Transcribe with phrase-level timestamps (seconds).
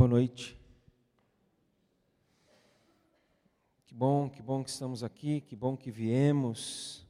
[0.00, 0.58] Boa noite.
[3.86, 7.06] Que bom, que bom que estamos aqui, que bom que viemos.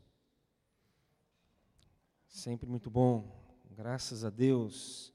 [2.27, 3.31] Sempre muito bom,
[3.77, 5.15] graças a Deus.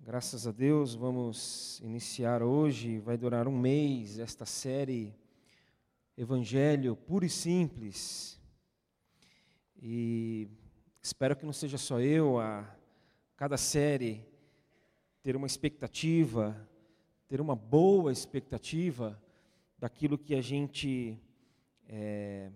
[0.00, 5.14] Graças a Deus, vamos iniciar hoje, vai durar um mês, esta série
[6.18, 8.36] Evangelho puro e simples.
[9.80, 10.48] E
[11.00, 12.68] espero que não seja só eu, a
[13.36, 14.33] cada série
[15.24, 16.54] ter uma expectativa,
[17.26, 19.18] ter uma boa expectativa
[19.78, 21.18] daquilo que a gente
[21.88, 22.52] é,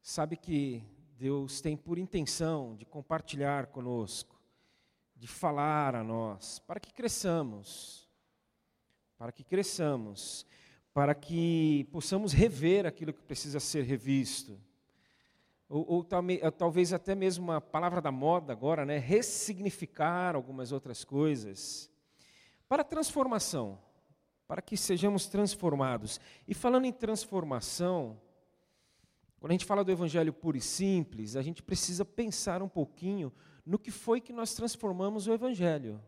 [0.00, 0.84] sabe que
[1.18, 4.40] Deus tem por intenção de compartilhar conosco,
[5.16, 8.08] de falar a nós, para que cresçamos,
[9.18, 10.46] para que cresçamos,
[10.94, 14.56] para que possamos rever aquilo que precisa ser revisto.
[15.68, 18.98] Ou, ou, talvez até mesmo uma palavra da moda agora, né?
[18.98, 21.90] ressignificar algumas outras coisas.
[22.68, 23.78] Para transformação,
[24.46, 26.20] para que sejamos transformados.
[26.46, 28.20] E falando em transformação,
[29.40, 33.32] quando a gente fala do Evangelho puro e simples, a gente precisa pensar um pouquinho
[33.64, 36.00] no que foi que nós transformamos o Evangelho.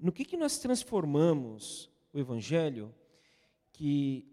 [0.00, 2.92] No que, que nós transformamos o Evangelho
[3.72, 4.26] que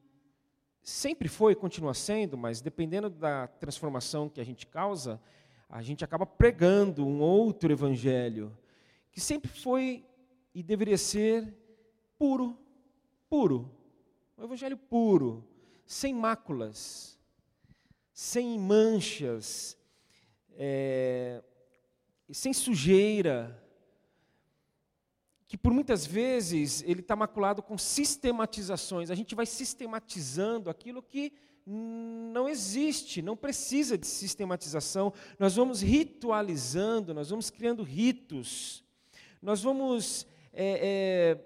[0.88, 5.20] sempre foi e continua sendo, mas dependendo da transformação que a gente causa,
[5.68, 8.58] a gente acaba pregando um outro evangelho,
[9.12, 10.06] que sempre foi
[10.56, 11.54] e deveria ser
[12.18, 12.58] puro,
[13.30, 13.70] puro,
[14.38, 15.44] um evangelho puro,
[15.86, 17.20] sem máculas,
[18.14, 19.78] sem manchas,
[20.56, 21.44] é,
[22.32, 23.62] sem sujeira,
[25.48, 29.10] que por muitas vezes ele está maculado com sistematizações.
[29.10, 31.32] A gente vai sistematizando aquilo que
[31.66, 35.14] não existe, não precisa de sistematização.
[35.40, 38.84] Nós vamos ritualizando, nós vamos criando ritos,
[39.42, 41.46] nós vamos é, é,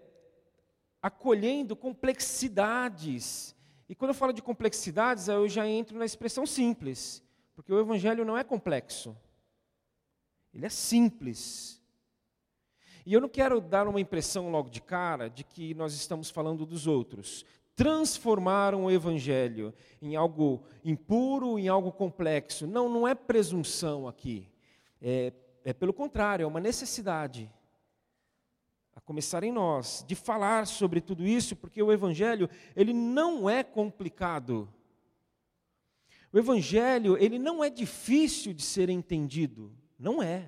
[1.02, 3.55] acolhendo complexidades.
[3.89, 7.23] E quando eu falo de complexidades, eu já entro na expressão simples,
[7.56, 9.16] porque o Evangelho não é complexo,
[10.53, 11.81] ele é simples.
[13.11, 16.66] E eu não quero dar uma impressão logo de cara de que nós estamos falando
[16.66, 17.45] dos outros.
[17.75, 22.66] Transformaram o evangelho em algo impuro, em algo complexo.
[22.66, 24.47] Não, não é presunção aqui.
[25.01, 25.33] É,
[25.66, 27.51] é pelo contrário, é uma necessidade.
[28.95, 33.61] A começar em nós, de falar sobre tudo isso, porque o evangelho, ele não é
[33.61, 34.73] complicado.
[36.31, 39.69] O evangelho, ele não é difícil de ser entendido.
[39.99, 40.47] Não é.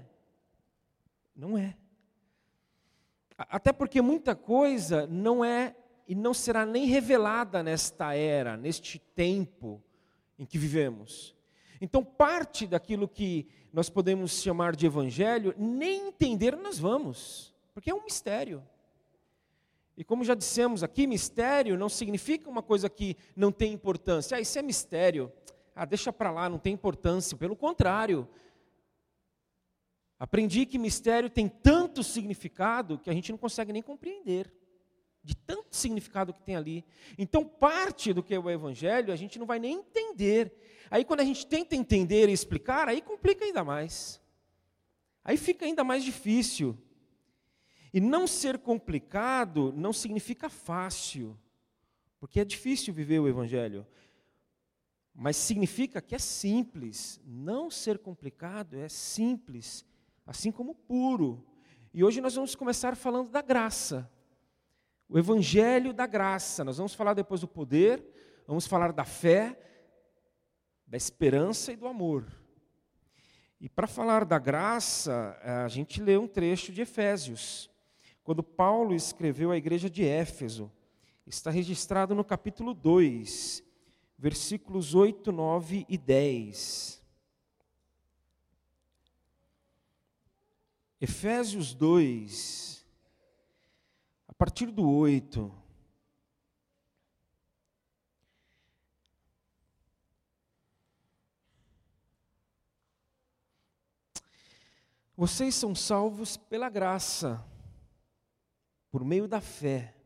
[1.35, 1.75] Não é.
[3.37, 5.75] Até porque muita coisa não é
[6.07, 9.81] e não será nem revelada nesta era, neste tempo
[10.37, 11.35] em que vivemos.
[11.79, 17.93] Então, parte daquilo que nós podemos chamar de evangelho, nem entender nós vamos, porque é
[17.93, 18.63] um mistério.
[19.95, 24.37] E como já dissemos aqui, mistério não significa uma coisa que não tem importância.
[24.37, 25.31] Ah, isso é mistério.
[25.75, 27.37] Ah, deixa para lá, não tem importância.
[27.37, 28.27] Pelo contrário,
[30.19, 34.53] Aprendi que mistério tem tanto significado que a gente não consegue nem compreender,
[35.23, 36.85] de tanto significado que tem ali.
[37.17, 40.53] Então, parte do que é o Evangelho a gente não vai nem entender.
[40.91, 44.21] Aí, quando a gente tenta entender e explicar, aí complica ainda mais.
[45.23, 46.77] Aí fica ainda mais difícil.
[47.93, 51.39] E não ser complicado não significa fácil,
[52.19, 53.85] porque é difícil viver o Evangelho.
[55.13, 57.21] Mas significa que é simples.
[57.23, 59.85] Não ser complicado é simples
[60.25, 61.45] assim como puro.
[61.93, 64.09] E hoje nós vamos começar falando da graça.
[65.07, 66.63] O evangelho da graça.
[66.63, 68.03] Nós vamos falar depois do poder,
[68.47, 69.59] vamos falar da fé,
[70.87, 72.25] da esperança e do amor.
[73.59, 77.69] E para falar da graça, a gente lê um trecho de Efésios.
[78.23, 80.71] Quando Paulo escreveu à igreja de Éfeso,
[81.25, 83.63] está registrado no capítulo 2,
[84.17, 87.02] versículos 8, 9 e 10.
[91.03, 92.87] Efésios 2,
[94.25, 95.53] a partir do 8.
[105.17, 107.45] Vocês são salvos pela graça,
[108.89, 109.97] por meio da fé.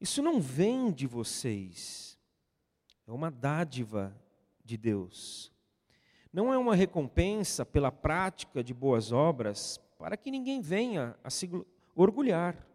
[0.00, 2.18] Isso não vem de vocês,
[3.06, 4.12] é uma dádiva
[4.64, 5.56] de Deus
[6.32, 11.50] não é uma recompensa pela prática de boas obras, para que ninguém venha a se
[11.94, 12.66] orgulhar.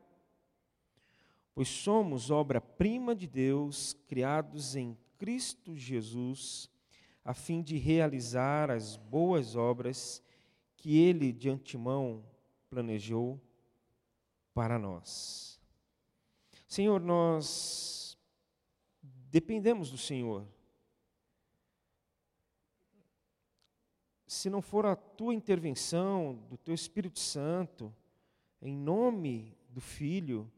[1.56, 6.70] Pois somos obra-prima de Deus, criados em Cristo Jesus,
[7.24, 10.22] a fim de realizar as boas obras
[10.76, 12.26] que Ele de antemão
[12.70, 13.40] planejou
[14.54, 15.62] para nós.
[16.68, 18.18] Senhor, nós
[19.30, 20.46] dependemos do Senhor.
[24.44, 27.96] Se não for a tua intervenção, do teu Espírito Santo,
[28.62, 30.52] em nome do Filho,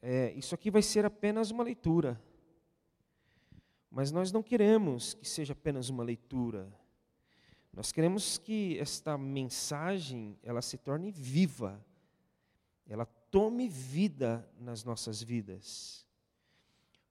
[0.00, 2.22] é, isso aqui vai ser apenas uma leitura.
[3.90, 6.72] Mas nós não queremos que seja apenas uma leitura.
[7.72, 11.84] Nós queremos que esta mensagem ela se torne viva,
[12.86, 16.06] ela tome vida nas nossas vidas.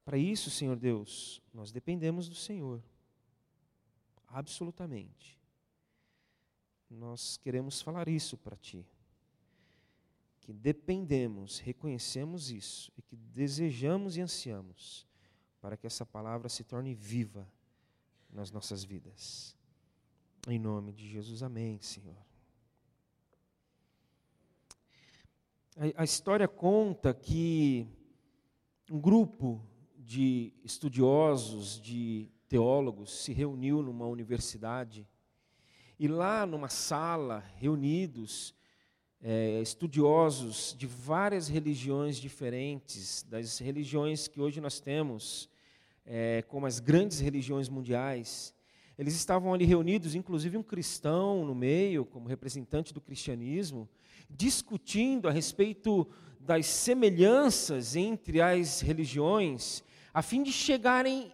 [0.05, 2.81] Para isso, Senhor Deus, nós dependemos do Senhor,
[4.29, 5.40] absolutamente.
[6.91, 8.85] Nós queremos falar isso para Ti
[10.41, 15.07] que dependemos, reconhecemos isso e que desejamos e ansiamos
[15.61, 17.47] para que essa palavra se torne viva
[18.29, 19.55] nas nossas vidas.
[20.47, 22.17] Em nome de Jesus, amém, Senhor.
[25.77, 27.88] A, a história conta que
[28.89, 29.63] um grupo
[29.95, 35.07] de estudiosos, de teólogos, se reuniu numa universidade
[36.01, 38.56] e lá numa sala, reunidos,
[39.21, 45.48] é, estudiosos de várias religiões diferentes, das religiões que hoje nós temos,
[46.03, 48.51] é, como as grandes religiões mundiais.
[48.98, 53.88] Eles estavam ali reunidos, inclusive um cristão no meio, como representante do cristianismo,
[54.27, 56.07] discutindo a respeito
[56.39, 61.31] das semelhanças entre as religiões, a fim de chegarem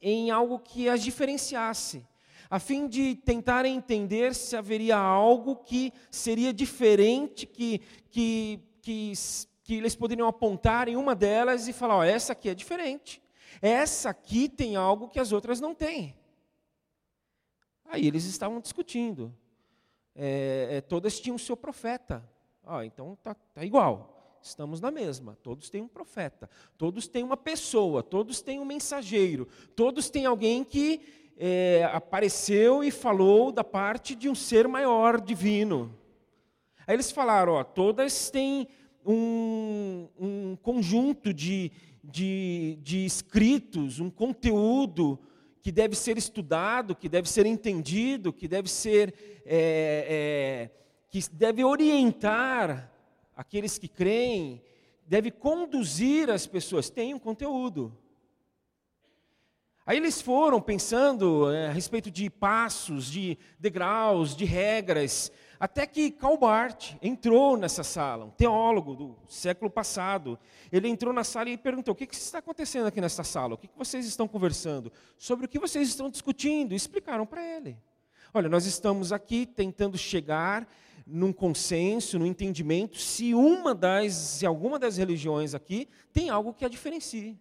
[0.00, 2.02] em algo que as diferenciasse
[2.48, 9.12] a fim de tentar entender se haveria algo que seria diferente, que, que, que,
[9.62, 13.22] que eles poderiam apontar em uma delas e falar: essa aqui é diferente,
[13.60, 16.14] essa aqui tem algo que as outras não têm.
[17.84, 19.34] Aí eles estavam discutindo.
[20.14, 22.26] É, é, todas tinham o seu profeta.
[22.64, 24.38] Ah, então tá, tá igual.
[24.42, 25.36] Estamos na mesma.
[25.42, 26.48] Todos têm um profeta.
[26.78, 28.02] Todos têm uma pessoa.
[28.02, 29.46] Todos têm um mensageiro.
[29.74, 35.94] Todos têm alguém que é, apareceu e falou da parte de um ser maior, divino.
[36.86, 38.66] Aí eles falaram: ó, todas têm
[39.04, 41.70] um, um conjunto de,
[42.02, 45.18] de, de escritos, um conteúdo
[45.62, 49.12] que deve ser estudado, que deve ser entendido, que deve ser
[49.44, 50.70] é, é,
[51.10, 52.92] que deve orientar
[53.36, 54.62] aqueles que creem,
[55.06, 56.88] deve conduzir as pessoas.
[56.88, 57.96] Tem um conteúdo.
[59.86, 65.30] Aí eles foram pensando é, a respeito de passos, de degraus, de regras,
[65.60, 70.36] até que Calbart entrou nessa sala, um teólogo do século passado.
[70.72, 73.54] Ele entrou na sala e perguntou: O que, que está acontecendo aqui nessa sala?
[73.54, 74.92] O que, que vocês estão conversando?
[75.16, 76.72] Sobre o que vocês estão discutindo?
[76.72, 77.78] E explicaram para ele:
[78.34, 80.66] Olha, nós estamos aqui tentando chegar
[81.06, 86.64] num consenso, num entendimento, se uma das, se alguma das religiões aqui tem algo que
[86.64, 87.38] a diferencie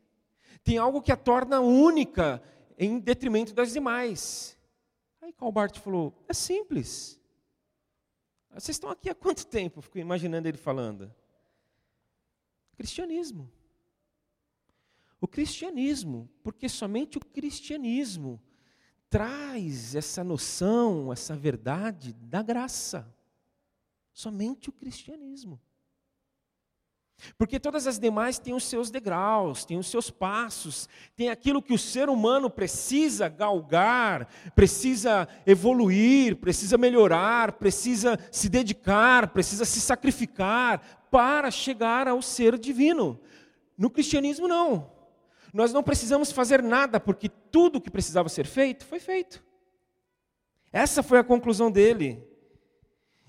[0.65, 2.41] tem algo que a torna única
[2.77, 4.57] em detrimento das demais.
[5.21, 7.21] Aí Calbart falou: é simples.
[8.51, 9.79] Vocês estão aqui há quanto tempo?
[9.81, 11.13] Fico imaginando ele falando.
[12.75, 13.49] Cristianismo.
[15.21, 18.41] O cristianismo, porque somente o cristianismo
[19.09, 23.13] traz essa noção, essa verdade da graça.
[24.11, 25.61] Somente o cristianismo.
[27.37, 31.73] Porque todas as demais têm os seus degraus, têm os seus passos, tem aquilo que
[31.73, 41.07] o ser humano precisa galgar, precisa evoluir, precisa melhorar, precisa se dedicar, precisa se sacrificar
[41.09, 43.19] para chegar ao ser divino.
[43.77, 44.91] No cristianismo, não.
[45.53, 49.43] Nós não precisamos fazer nada, porque tudo que precisava ser feito foi feito.
[50.71, 52.21] Essa foi a conclusão dele,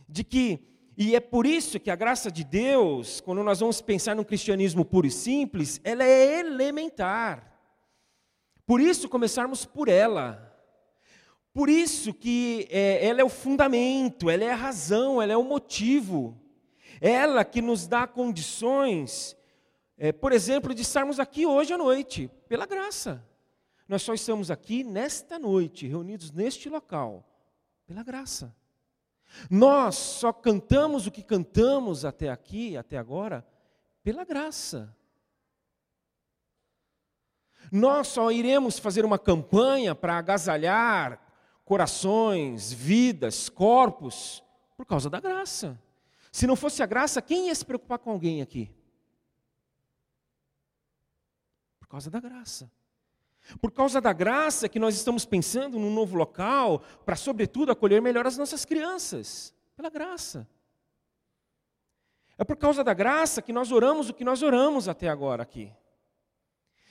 [0.09, 4.17] de que e é por isso que a graça de Deus, quando nós vamos pensar
[4.17, 7.53] no cristianismo puro e simples, ela é elementar.
[8.65, 10.43] Por isso começarmos por ela.
[11.53, 15.45] Por isso que é, ela é o fundamento, ela é a razão, ela é o
[15.45, 16.41] motivo.
[16.99, 19.37] Ela que nos dá condições,
[19.99, 23.23] é, por exemplo, de estarmos aqui hoje à noite, pela graça.
[23.87, 27.23] Nós só estamos aqui nesta noite, reunidos neste local,
[27.87, 28.55] pela graça.
[29.51, 33.47] Nós só cantamos o que cantamos até aqui, até agora,
[34.03, 34.95] pela graça.
[37.71, 41.21] Nós só iremos fazer uma campanha para agasalhar
[41.65, 44.43] corações, vidas, corpos,
[44.77, 45.81] por causa da graça.
[46.31, 48.71] Se não fosse a graça, quem ia se preocupar com alguém aqui?
[51.81, 52.71] Por causa da graça.
[53.61, 58.27] Por causa da graça que nós estamos pensando num novo local, para, sobretudo, acolher melhor
[58.27, 59.55] as nossas crianças.
[59.77, 60.49] Pela graça.
[62.39, 65.73] É por causa da graça que nós oramos o que nós oramos até agora aqui.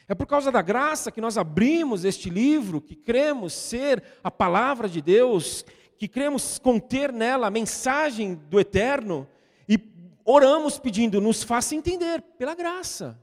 [0.08, 4.88] É por causa da graça que nós abrimos este livro, que cremos ser a palavra
[4.88, 5.66] de Deus,
[5.98, 9.28] que cremos conter nela a mensagem do eterno
[9.68, 9.80] e
[10.24, 13.20] oramos pedindo, nos faça entender pela graça.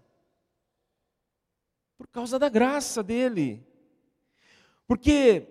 [2.03, 3.65] Por causa da graça dele.
[4.89, 5.47] Porque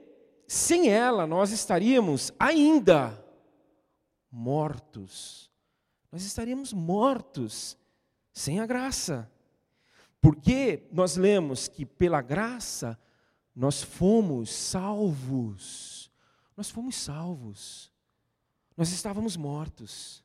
[0.45, 3.25] sem ela nós estaríamos ainda
[4.29, 5.49] mortos.
[6.11, 7.77] Nós estaríamos mortos
[8.33, 9.31] sem a graça.
[10.19, 12.99] Porque nós lemos que pela graça
[13.55, 16.11] nós fomos salvos.
[16.57, 17.89] Nós fomos salvos.
[18.75, 20.21] Nós estávamos mortos.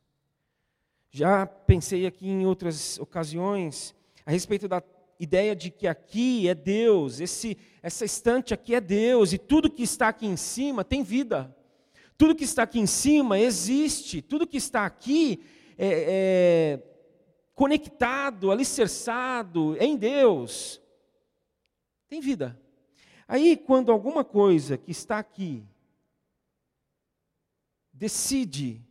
[1.08, 3.94] Já pensei aqui em outras ocasiões
[4.26, 4.80] a respeito da
[5.18, 9.82] ideia de que aqui é Deus, esse, essa estante aqui é Deus, e tudo que
[9.82, 11.54] está aqui em cima tem vida.
[12.18, 15.42] Tudo que está aqui em cima existe, tudo que está aqui
[15.76, 16.82] é, é
[17.54, 20.80] conectado, alicerçado em Deus,
[22.08, 22.60] tem vida.
[23.28, 25.64] Aí, quando alguma coisa que está aqui
[27.92, 28.85] decide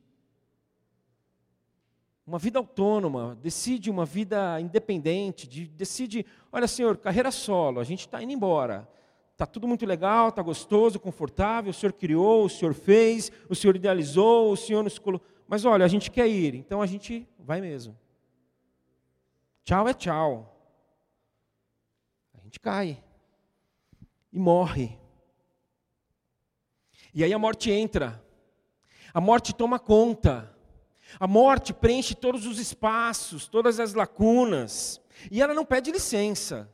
[2.25, 8.21] uma vida autônoma, decide uma vida independente, decide, olha senhor, carreira solo, a gente está
[8.21, 8.87] indo embora.
[9.33, 13.75] Está tudo muito legal, está gostoso, confortável, o senhor criou, o senhor fez, o senhor
[13.75, 15.27] idealizou, o senhor nos colocou.
[15.45, 17.97] Mas olha, a gente quer ir, então a gente vai mesmo.
[19.65, 20.51] Tchau é tchau.
[22.33, 23.03] A gente cai
[24.31, 24.97] e morre.
[27.13, 28.23] E aí a morte entra.
[29.13, 30.54] A morte toma conta.
[31.19, 35.01] A morte preenche todos os espaços, todas as lacunas.
[35.31, 36.69] E ela não pede licença.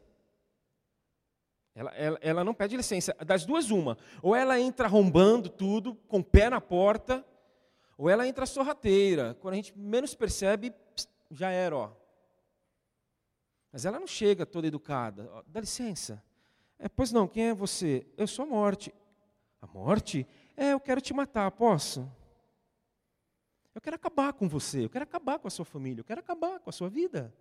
[1.74, 3.16] Ela, ela, ela, não pede licença.
[3.26, 3.98] Das duas, uma.
[4.22, 7.26] Ou ela entra arrombando tudo, com o pé na porta,
[7.98, 9.38] ou ela entra sorrateira.
[9.40, 10.74] Quando a gente menos percebe,
[11.30, 11.92] já era, ó.
[13.72, 15.30] Mas ela não chega toda educada.
[15.48, 16.22] Dá licença.
[16.78, 18.06] É, pois não, quem é você?
[18.18, 18.94] Eu sou a morte.
[19.62, 20.28] A morte?
[20.58, 22.10] É, eu quero te matar, posso?
[23.74, 26.60] Eu quero acabar com você, eu quero acabar com a sua família, eu quero acabar
[26.60, 27.34] com a sua vida.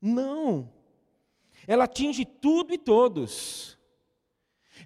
[0.00, 0.72] Não.
[1.66, 3.78] Ela atinge tudo e todos.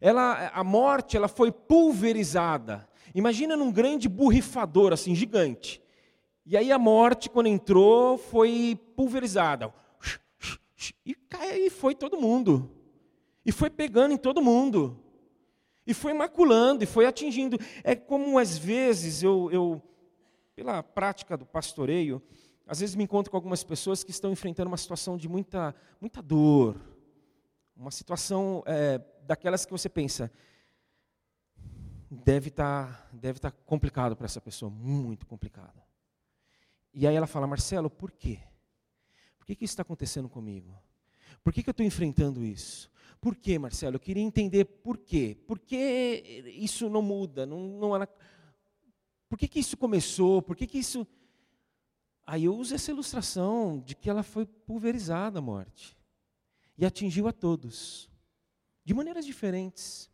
[0.01, 2.89] Ela, a morte, ela foi pulverizada.
[3.15, 5.81] Imagina num grande borrifador assim gigante.
[6.45, 9.73] E aí a morte, quando entrou, foi pulverizada.
[11.07, 12.71] E, cai, e foi todo mundo.
[13.47, 15.01] E foi pegando em todo mundo.
[15.87, 17.59] E foi maculando, e foi atingindo.
[17.83, 19.83] É como às vezes eu, eu
[20.55, 22.23] pela prática do pastoreio,
[22.67, 26.23] às vezes me encontro com algumas pessoas que estão enfrentando uma situação de muita, muita
[26.23, 26.81] dor.
[27.77, 30.31] Uma situação é, daquelas que você pensa,
[32.11, 35.83] deve estar tá, deve tá complicado para essa pessoa, muito complicado.
[36.93, 38.39] E aí ela fala, Marcelo, por quê?
[39.37, 40.73] Por que, que isso está acontecendo comigo?
[41.43, 42.91] Por que, que eu estou enfrentando isso?
[43.21, 43.97] Por quê, Marcelo?
[43.97, 45.37] Eu queria entender por quê.
[45.47, 47.45] Por que isso não muda?
[47.45, 48.09] Não, não era...
[49.35, 50.41] Por que, que isso começou?
[50.41, 51.05] Por que, que isso.
[52.25, 55.97] Aí eu uso essa ilustração de que ela foi pulverizada a morte.
[56.79, 58.09] E atingiu a todos.
[58.85, 60.09] De maneiras diferentes.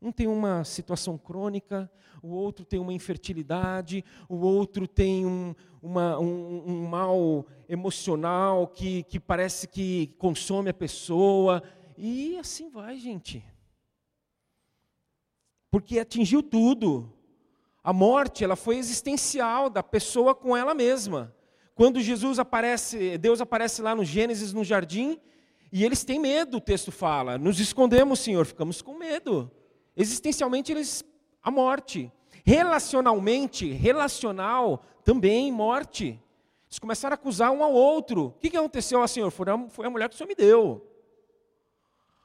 [0.00, 1.90] Um tem uma situação crônica,
[2.22, 9.02] o outro tem uma infertilidade, o outro tem um, uma, um, um mal emocional que,
[9.02, 11.60] que parece que consome a pessoa.
[11.98, 13.44] E assim vai, gente.
[15.72, 17.12] Porque atingiu tudo.
[17.84, 21.34] A morte, ela foi existencial da pessoa com ela mesma.
[21.74, 25.20] Quando Jesus aparece, Deus aparece lá no Gênesis, no jardim,
[25.70, 27.36] e eles têm medo, o texto fala.
[27.36, 29.50] Nos escondemos, Senhor, ficamos com medo.
[29.94, 31.04] Existencialmente, eles
[31.42, 32.10] a morte.
[32.42, 36.18] Relacionalmente, relacional, também morte.
[36.66, 38.26] Eles começaram a acusar um ao outro.
[38.26, 39.30] O que, aconteceu, ah, Senhor?
[39.30, 40.90] Foi a mulher que o Senhor me deu.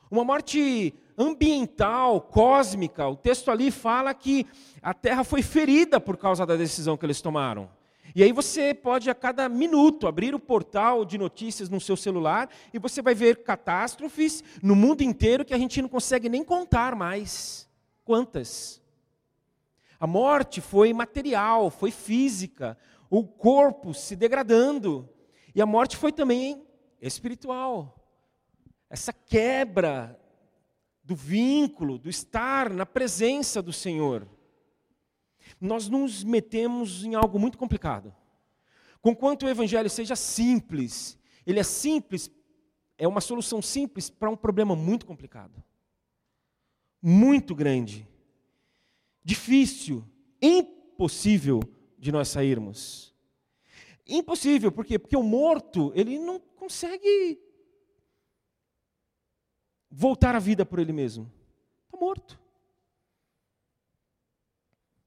[0.09, 3.05] Uma morte ambiental, cósmica.
[3.07, 4.47] O texto ali fala que
[4.81, 7.69] a terra foi ferida por causa da decisão que eles tomaram.
[8.15, 12.49] E aí você pode a cada minuto abrir o portal de notícias no seu celular
[12.73, 16.95] e você vai ver catástrofes no mundo inteiro que a gente não consegue nem contar
[16.95, 17.69] mais.
[18.03, 18.81] Quantas?
[19.99, 22.77] A morte foi material, foi física,
[23.09, 25.07] o corpo se degradando.
[25.53, 26.65] E a morte foi também
[27.01, 27.95] espiritual.
[28.89, 30.18] Essa quebra
[31.09, 34.27] do vínculo, do estar na presença do Senhor
[35.59, 38.13] nós nos metemos em algo muito complicado.
[39.01, 42.29] Conquanto o evangelho seja simples, ele é simples,
[42.97, 45.63] é uma solução simples para um problema muito complicado.
[47.01, 48.07] Muito grande.
[49.23, 50.03] Difícil,
[50.41, 51.61] impossível
[51.97, 53.13] de nós sairmos.
[54.05, 54.99] Impossível, por quê?
[54.99, 57.39] Porque o morto, ele não consegue
[59.89, 61.31] voltar à vida por ele mesmo.
[61.85, 62.39] Está morto.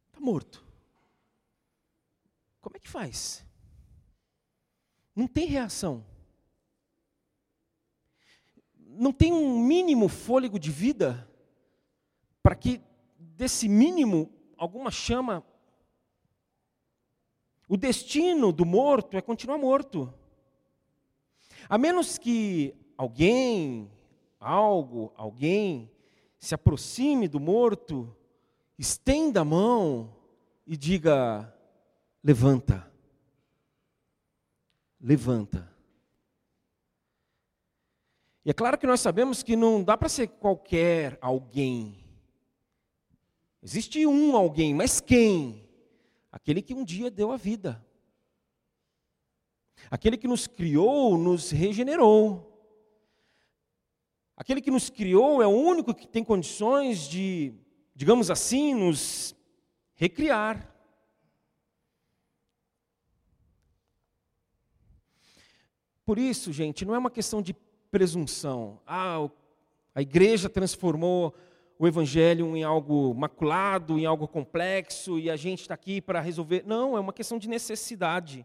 [0.08, 0.64] Está morto.
[2.60, 3.44] Como é que faz?
[5.14, 6.04] Não tem reação.
[8.76, 11.28] Não tem um mínimo fôlego de vida
[12.42, 12.80] para que
[13.18, 15.44] desse mínimo alguma chama
[17.72, 20.12] o destino do morto é continuar morto.
[21.66, 23.90] A menos que alguém,
[24.42, 25.90] algo, alguém
[26.38, 28.14] se aproxime do morto,
[28.78, 30.14] estenda a mão
[30.66, 31.54] e diga:
[32.22, 32.90] levanta.
[35.00, 35.72] Levanta.
[38.44, 42.04] E é claro que nós sabemos que não dá para ser qualquer alguém.
[43.62, 45.64] Existe um alguém, mas quem?
[46.30, 47.84] Aquele que um dia deu a vida.
[49.90, 52.51] Aquele que nos criou, nos regenerou.
[54.42, 57.54] Aquele que nos criou é o único que tem condições de,
[57.94, 59.36] digamos assim, nos
[59.94, 60.68] recriar.
[66.04, 67.54] Por isso, gente, não é uma questão de
[67.88, 68.80] presunção.
[68.84, 69.30] Ah,
[69.94, 71.32] a igreja transformou
[71.78, 76.64] o evangelho em algo maculado, em algo complexo, e a gente está aqui para resolver.
[76.66, 78.44] Não, é uma questão de necessidade.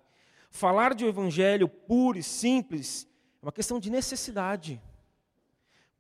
[0.52, 3.08] Falar de um evangelho puro e simples
[3.42, 4.80] é uma questão de necessidade.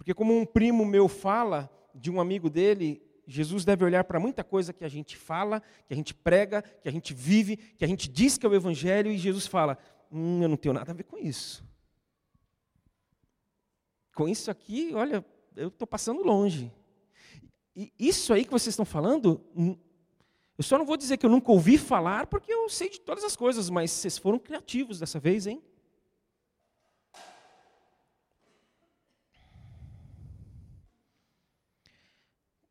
[0.08, 4.42] Porque, como um primo meu fala, de um amigo dele, Jesus deve olhar para muita
[4.42, 7.88] coisa que a gente fala, que a gente prega, que a gente vive, que a
[7.90, 9.78] gente diz que é o evangelho, e Jesus fala:
[10.10, 11.62] hum, eu não tenho nada a ver com isso.
[14.16, 15.26] Com isso aqui, olha,
[15.58, 16.72] eu estou passando longe.
[17.76, 19.76] E isso aí que vocês estão falando, hum,
[20.58, 23.26] eu só não vou dizer que eu nunca ouvi falar, porque eu sei de todas
[23.26, 25.62] as coisas, mas vocês foram criativos dessa vez, hein?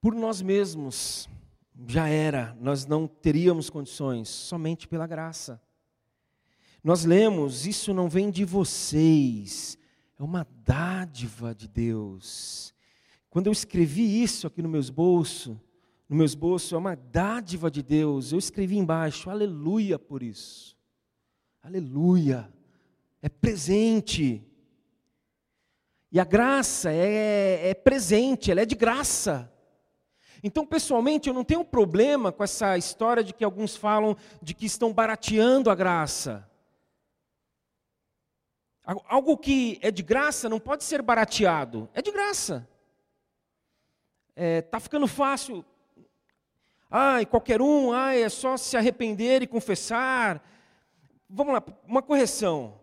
[0.07, 1.29] Por nós mesmos,
[1.89, 5.61] já era, nós não teríamos condições, somente pela graça.
[6.81, 9.77] Nós lemos, isso não vem de vocês,
[10.17, 12.73] é uma dádiva de Deus.
[13.29, 15.57] Quando eu escrevi isso aqui no meus bolsos,
[16.09, 18.31] no meus bolsos é uma dádiva de Deus.
[18.31, 20.77] Eu escrevi embaixo, aleluia por isso.
[21.61, 22.49] Aleluia.
[23.21, 24.41] É presente.
[26.13, 29.53] E a graça é, é presente, ela é de graça.
[30.43, 34.67] Então, pessoalmente, eu não tenho problema com essa história de que alguns falam de que
[34.67, 36.49] estão barateando a graça.
[38.85, 42.69] Algo que é de graça não pode ser barateado, é de graça
[44.37, 45.65] está é, tá ficando fácil.
[46.91, 50.47] Ai, qualquer um, ai, é só se arrepender e confessar.
[51.29, 52.79] Vamos lá, uma correção.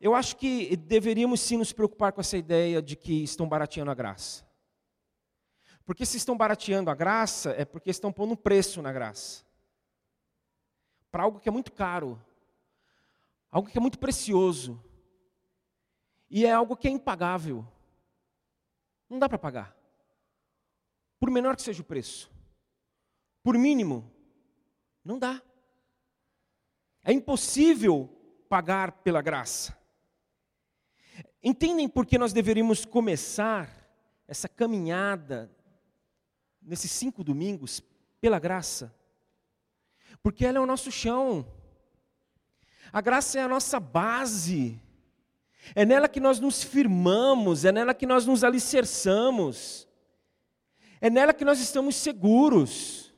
[0.00, 3.94] Eu acho que deveríamos sim nos preocupar com essa ideia de que estão barateando a
[3.94, 4.46] graça.
[5.88, 9.42] Porque se estão barateando a graça, é porque estão pondo um preço na graça.
[11.10, 12.22] Para algo que é muito caro.
[13.50, 14.78] Algo que é muito precioso.
[16.28, 17.66] E é algo que é impagável.
[19.08, 19.78] Não dá para pagar
[21.18, 22.30] por menor que seja o preço,
[23.42, 24.08] por mínimo,
[25.04, 25.42] não dá.
[27.02, 28.08] É impossível
[28.48, 29.76] pagar pela graça.
[31.42, 33.68] Entendem por que nós deveríamos começar
[34.28, 35.50] essa caminhada
[36.68, 37.82] nesses cinco domingos
[38.20, 38.94] pela graça?
[40.22, 41.46] Porque ela é o nosso chão.
[42.92, 44.80] A graça é a nossa base.
[45.74, 49.88] É nela que nós nos firmamos, é nela que nós nos alicerçamos.
[51.00, 53.12] É nela que nós estamos seguros.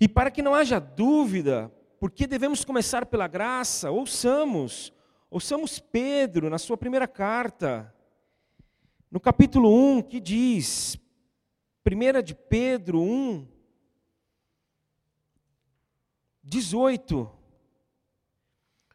[0.00, 4.92] E para que não haja dúvida, porque devemos começar pela graça, ouçamos,
[5.30, 7.93] ouçamos Pedro na sua primeira carta,
[9.14, 10.98] no capítulo 1, que diz,
[11.86, 13.46] 1 de Pedro 1,
[16.42, 17.30] 18.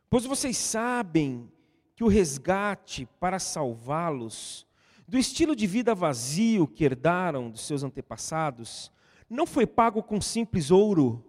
[0.09, 1.49] Pois vocês sabem
[1.95, 4.67] que o resgate para salvá-los
[5.07, 8.91] do estilo de vida vazio que herdaram dos seus antepassados
[9.29, 11.23] não foi pago com simples ouro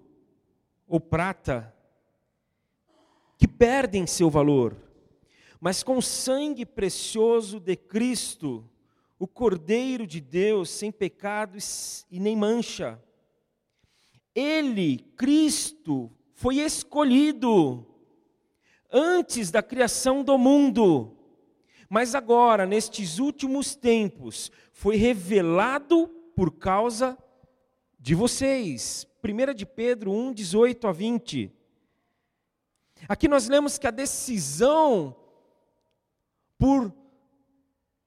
[0.88, 1.72] ou prata,
[3.38, 4.76] que perdem seu valor,
[5.60, 8.68] mas com o sangue precioso de Cristo,
[9.20, 11.58] o Cordeiro de Deus, sem pecado
[12.10, 12.98] e nem mancha.
[14.34, 17.86] Ele, Cristo, foi escolhido
[18.90, 21.18] antes da criação do mundo,
[21.86, 27.18] mas agora, nestes últimos tempos, foi revelado por causa
[27.98, 31.52] de vocês, 1 de Pedro 1, 18 a 20.
[33.06, 35.14] Aqui nós lemos que a decisão
[36.58, 36.90] por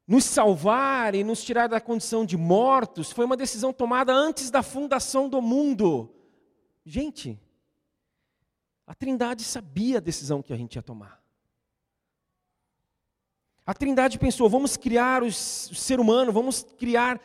[0.07, 4.61] nos salvar e nos tirar da condição de mortos foi uma decisão tomada antes da
[4.61, 6.13] fundação do mundo.
[6.85, 7.39] Gente,
[8.85, 11.23] a Trindade sabia a decisão que a gente ia tomar.
[13.65, 17.21] A Trindade pensou: vamos criar o ser humano, vamos criar,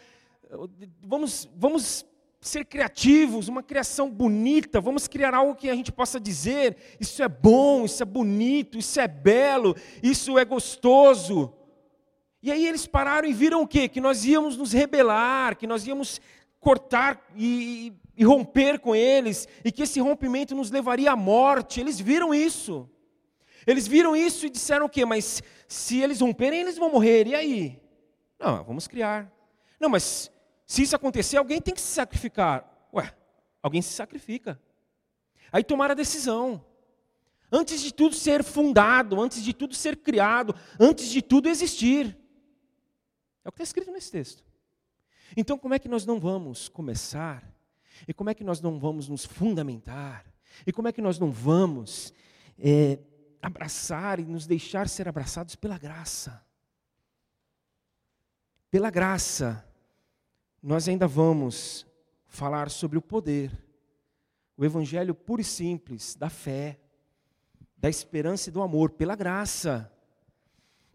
[1.03, 2.07] vamos, vamos
[2.41, 7.29] ser criativos, uma criação bonita, vamos criar algo que a gente possa dizer: isso é
[7.29, 11.58] bom, isso é bonito, isso é belo, isso é gostoso.
[12.43, 13.89] E aí eles pararam e viram o quê?
[13.89, 16.21] Que nós íamos nos rebelar, que nós íamos
[16.61, 21.81] cortar e, e romper com eles, e que esse rompimento nos levaria à morte.
[21.81, 22.89] Eles viram isso.
[23.67, 25.05] Eles viram isso e disseram o quê?
[25.05, 27.27] Mas se eles romperem, eles vão morrer.
[27.27, 27.81] E aí?
[28.39, 29.31] Não, vamos criar.
[29.81, 30.31] Não, mas
[30.67, 32.65] se isso acontecer, alguém tem que se sacrificar.
[32.95, 33.13] Ué,
[33.63, 34.61] alguém se sacrifica.
[35.53, 36.65] Aí tomaram a decisão.
[37.51, 42.18] Antes de tudo ser fundado, antes de tudo ser criado, antes de tudo existir.
[43.49, 44.45] É o que está escrito nesse texto.
[45.35, 47.43] Então, como é que nós não vamos começar?
[48.07, 50.27] E como é que nós não vamos nos fundamentar?
[50.67, 52.13] E como é que nós não vamos
[52.59, 52.99] é,
[53.41, 56.45] abraçar e nos deixar ser abraçados pela graça?
[58.71, 59.67] Pela graça,
[60.63, 61.87] nós ainda vamos
[62.27, 63.51] falar sobre o poder,
[64.59, 66.79] o evangelho puro e simples da fé,
[67.79, 69.91] da esperança e do amor, pela graça.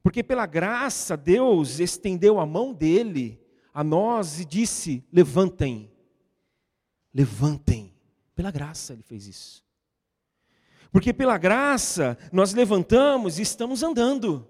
[0.04, 3.42] Porque pela graça Deus estendeu a mão dele
[3.74, 5.90] a nós e disse: levantem,
[7.14, 7.96] levantem.
[8.36, 9.64] Pela graça ele fez isso.
[10.92, 14.46] Porque pela graça nós levantamos e estamos andando.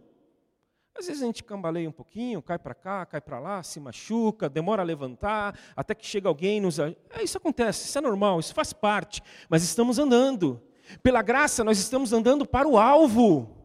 [0.98, 4.50] Às vezes a gente cambaleia um pouquinho, cai para cá, cai para lá, se machuca,
[4.50, 6.80] demora a levantar, até que chega alguém e nos.
[6.80, 10.62] É, isso acontece, isso é normal, isso faz parte, mas estamos andando.
[11.02, 13.62] Pela graça, nós estamos andando para o alvo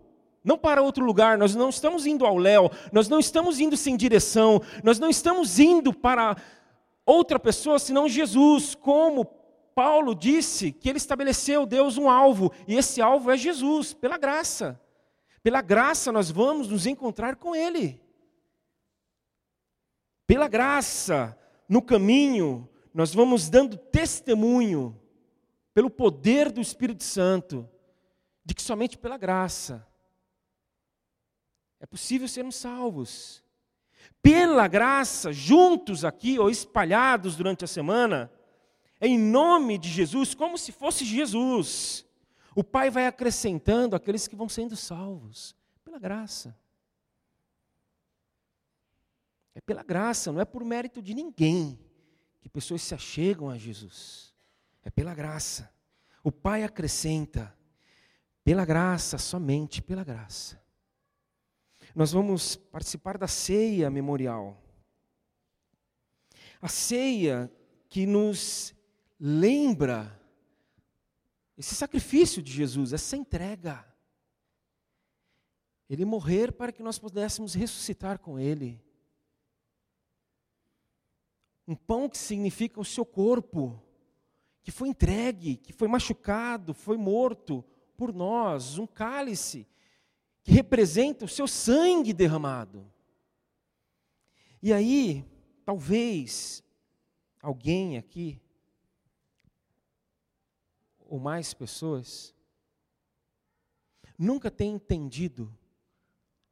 [0.48, 3.98] não para outro lugar, nós não estamos indo ao léu, nós não estamos indo sem
[3.98, 6.38] direção, nós não estamos indo para
[7.04, 9.26] outra pessoa senão Jesus, como
[9.74, 14.80] Paulo disse que ele estabeleceu Deus um alvo, e esse alvo é Jesus, pela graça.
[15.42, 18.00] Pela graça nós vamos nos encontrar com Ele.
[20.26, 24.98] Pela graça, no caminho, nós vamos dando testemunho,
[25.74, 27.68] pelo poder do Espírito Santo,
[28.42, 29.87] de que somente pela graça
[31.80, 33.42] é possível sermos salvos.
[34.20, 38.30] Pela graça, juntos aqui ou espalhados durante a semana,
[39.00, 42.04] em nome de Jesus, como se fosse Jesus.
[42.54, 46.56] O Pai vai acrescentando aqueles que vão sendo salvos, pela graça.
[49.54, 51.78] É pela graça, não é por mérito de ninguém
[52.40, 54.34] que pessoas se achegam a Jesus.
[54.84, 55.72] É pela graça.
[56.24, 57.56] O Pai acrescenta,
[58.42, 60.60] pela graça, somente pela graça
[61.98, 64.56] nós vamos participar da ceia memorial.
[66.62, 67.52] A ceia
[67.88, 68.72] que nos
[69.18, 70.16] lembra
[71.56, 73.84] esse sacrifício de Jesus, essa entrega.
[75.90, 78.80] Ele morrer para que nós pudéssemos ressuscitar com Ele.
[81.66, 83.82] Um pão que significa o seu corpo,
[84.62, 87.64] que foi entregue, que foi machucado, foi morto
[87.96, 88.78] por nós.
[88.78, 89.66] Um cálice
[90.42, 92.90] que representa o seu sangue derramado.
[94.62, 95.24] E aí,
[95.64, 96.62] talvez
[97.40, 98.40] alguém aqui,
[100.98, 102.35] ou mais pessoas,
[104.18, 105.57] nunca tenha entendido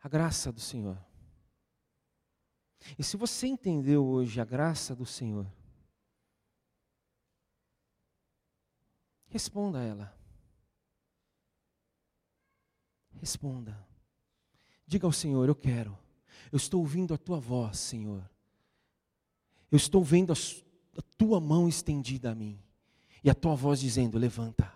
[0.00, 1.04] a graça do Senhor.
[2.98, 5.50] E se você entendeu hoje a graça do Senhor,
[9.28, 10.15] responda a ela.
[13.20, 13.76] Responda.
[14.86, 15.96] Diga ao Senhor: Eu quero.
[16.52, 18.28] Eu estou ouvindo a tua voz, Senhor.
[19.70, 20.36] Eu estou vendo a,
[21.16, 22.58] tua mão estendida a mim.
[23.22, 24.72] E a tua voz dizendo: Levanta.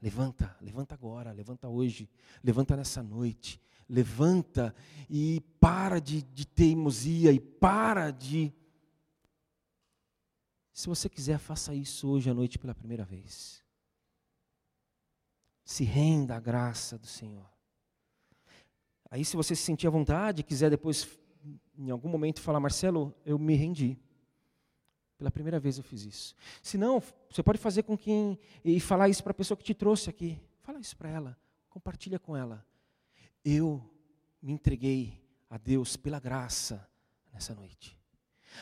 [0.00, 2.08] Levanta, levanta agora, levanta hoje,
[2.42, 4.74] levanta nessa noite, levanta
[5.10, 8.50] e para de, de teimosia e para de.
[10.72, 13.62] Se você quiser, faça isso hoje à noite pela primeira vez.
[15.70, 17.48] Se renda à graça do Senhor.
[19.08, 21.08] Aí, se você se sentir à vontade, quiser depois,
[21.78, 23.96] em algum momento, falar, Marcelo, eu me rendi.
[25.16, 26.34] Pela primeira vez eu fiz isso.
[26.60, 28.36] Se não, você pode fazer com quem.
[28.64, 30.42] e falar isso para a pessoa que te trouxe aqui.
[30.58, 31.38] Fala isso para ela.
[31.68, 32.66] Compartilha com ela.
[33.44, 33.80] Eu
[34.42, 36.84] me entreguei a Deus pela graça
[37.32, 37.99] nessa noite.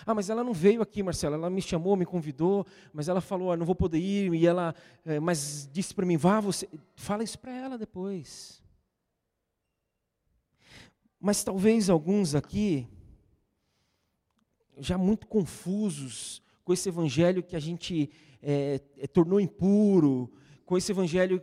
[0.07, 1.37] Ah, mas ela não veio aqui, Marcela.
[1.37, 4.33] Ela me chamou, me convidou, mas ela falou, ah, não vou poder ir.
[4.35, 4.74] E ela,
[5.05, 6.68] é, mas disse para mim, vá você.
[6.94, 8.62] Fala isso para ela depois.
[11.20, 12.87] Mas talvez alguns aqui,
[14.79, 18.11] já muito confusos com esse evangelho que a gente
[18.42, 18.79] é,
[19.12, 20.31] tornou impuro,
[20.64, 21.42] com esse evangelho,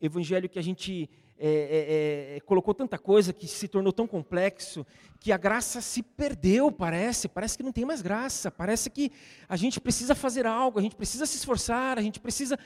[0.00, 4.86] evangelho que a gente é, é, é, colocou tanta coisa que se tornou tão complexo
[5.18, 7.28] que a graça se perdeu, parece.
[7.28, 8.50] Parece que não tem mais graça.
[8.50, 9.10] Parece que
[9.48, 12.58] a gente precisa fazer algo, a gente precisa se esforçar, a gente precisa.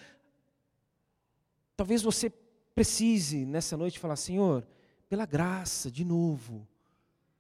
[1.77, 2.31] Talvez você
[2.75, 4.67] precise nessa noite falar: Senhor,
[5.09, 6.69] pela graça, de novo,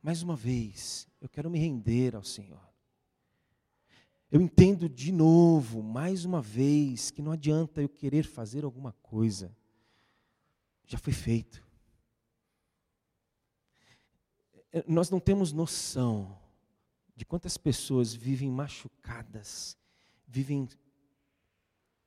[0.03, 2.67] mais uma vez, eu quero me render ao Senhor.
[4.31, 9.55] Eu entendo de novo, mais uma vez, que não adianta eu querer fazer alguma coisa
[10.89, 11.63] já foi feito.
[14.73, 16.37] É, nós não temos noção
[17.15, 19.77] de quantas pessoas vivem machucadas,
[20.27, 20.67] vivem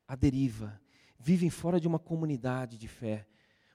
[0.08, 0.82] à deriva,
[1.20, 3.28] vivem fora de uma comunidade de fé,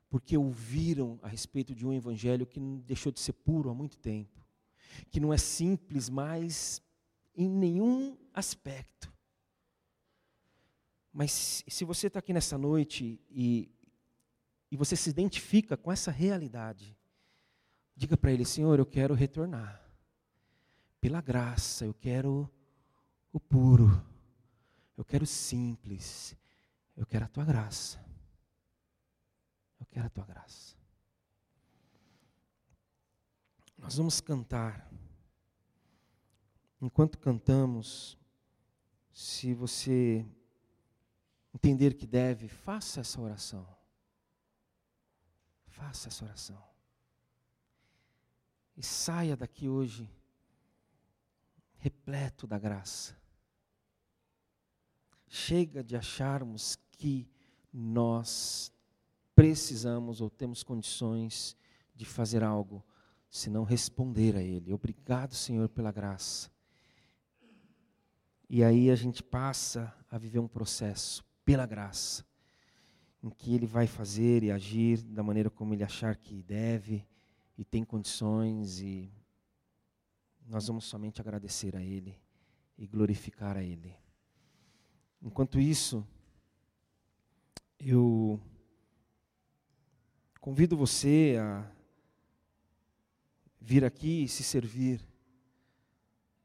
[0.09, 4.45] porque ouviram a respeito de um evangelho que deixou de ser puro há muito tempo,
[5.11, 6.83] que não é simples mais
[7.37, 9.13] em nenhum aspecto.
[11.13, 13.71] Mas se você está aqui nessa noite e
[14.71, 16.97] e você se identifica com essa realidade,
[17.95, 19.83] diga para ele: Senhor, eu quero retornar.
[21.01, 22.51] Pela graça, eu quero
[23.33, 24.05] o puro.
[24.97, 26.37] Eu quero o simples.
[26.97, 28.05] Eu quero a tua graça.
[29.79, 30.75] Eu quero a tua graça.
[33.79, 34.91] Nós vamos cantar.
[36.81, 38.19] Enquanto cantamos,
[39.13, 40.27] se você
[41.55, 43.76] entender que deve, faça essa oração.
[45.77, 46.63] Faça essa oração.
[48.75, 50.11] E saia daqui hoje
[51.77, 53.15] repleto da graça.
[55.29, 57.29] Chega de acharmos que
[57.71, 58.73] nós
[59.35, 61.55] precisamos ou temos condições
[61.95, 62.83] de fazer algo,
[63.29, 64.73] se não responder a Ele.
[64.73, 66.51] Obrigado, Senhor, pela graça.
[68.49, 72.25] E aí a gente passa a viver um processo pela graça
[73.27, 77.05] em que ele vai fazer e agir da maneira como ele achar que deve
[77.59, 79.13] e tem condições e
[80.47, 82.17] nós vamos somente agradecer a ele
[82.79, 83.93] e glorificar a ele.
[85.21, 86.07] Enquanto isso,
[87.81, 88.41] eu
[90.41, 91.69] convido você a
[93.61, 95.05] vir aqui e se servir.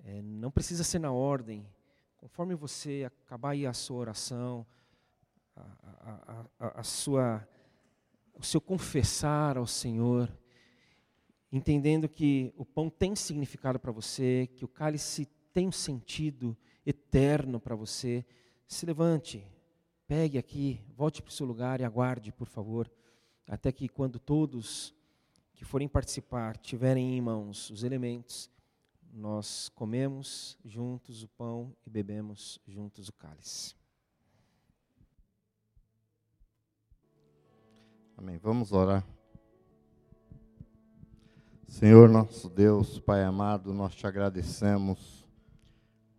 [0.04, 1.64] É, não precisa ser na ordem.
[2.18, 4.66] Conforme você acabar aí a sua oração,
[5.56, 7.48] a, a, a sua,
[8.34, 10.32] o seu confessar ao Senhor,
[11.52, 17.60] entendendo que o pão tem significado para você, que o cálice tem um sentido eterno
[17.60, 18.26] para você,
[18.68, 19.46] se levante,
[20.08, 22.92] pegue aqui, volte para o seu lugar e aguarde, por favor,
[23.48, 24.96] até que quando todos
[25.54, 28.50] que forem participar tiverem em mãos os elementos,
[29.14, 33.81] nós comemos juntos o pão e bebemos juntos o cálice.
[38.44, 39.06] Vamos orar.
[41.68, 45.24] Senhor nosso Deus, Pai amado, nós te agradecemos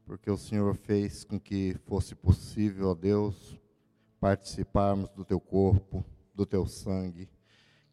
[0.06, 3.58] porque o Senhor fez com que fosse possível, ó Deus,
[4.20, 7.28] participarmos do teu corpo, do teu sangue,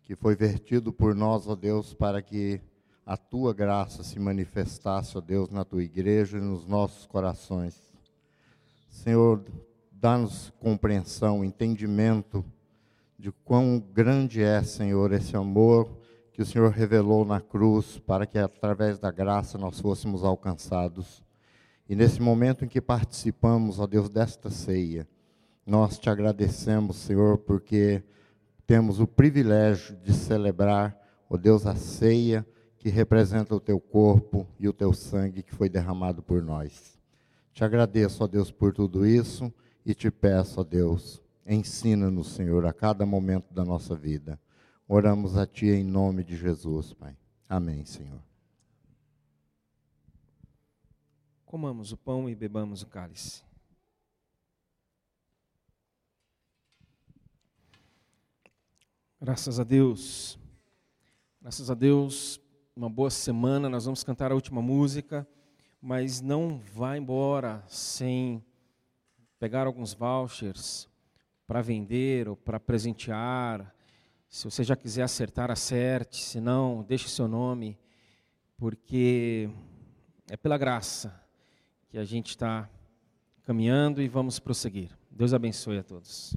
[0.03, 2.61] que foi vertido por nós, ó Deus, para que
[3.03, 7.81] a tua graça se manifestasse, ó Deus, na tua igreja e nos nossos corações.
[8.91, 9.43] Senhor,
[9.91, 12.45] dá-nos compreensão, entendimento,
[13.19, 15.89] de quão grande é, Senhor, esse amor
[16.31, 21.21] que o Senhor revelou na cruz para que através da graça nós fôssemos alcançados.
[21.89, 25.05] E nesse momento em que participamos, ó Deus, desta ceia,
[25.65, 28.01] nós te agradecemos, Senhor, porque
[28.65, 30.97] temos o privilégio de celebrar,
[31.29, 35.67] ó Deus, a ceia que representa o teu corpo e o teu sangue que foi
[35.67, 36.97] derramado por nós.
[37.51, 39.53] Te agradeço, ó Deus, por tudo isso
[39.85, 44.39] e te peço, ó Deus, Ensina-nos, Senhor, a cada momento da nossa vida.
[44.87, 47.17] Oramos a Ti em nome de Jesus, Pai.
[47.49, 48.21] Amém, Senhor.
[51.47, 53.41] Comamos o pão e bebamos o cálice.
[59.19, 60.37] Graças a Deus.
[61.41, 62.39] Graças a Deus,
[62.75, 63.67] uma boa semana.
[63.67, 65.27] Nós vamos cantar a última música,
[65.81, 68.45] mas não vá embora sem
[69.39, 70.87] pegar alguns vouchers
[71.49, 73.73] para vender ou para presentear.
[74.29, 76.23] Se você já quiser acertar, acerte.
[76.23, 77.75] Se não, deixe seu nome,
[78.55, 79.49] porque
[80.29, 81.19] é pela graça.
[81.89, 82.69] que a gente está
[83.41, 84.95] caminhando e vamos prosseguir.
[85.09, 86.35] Deus abençoe a todos.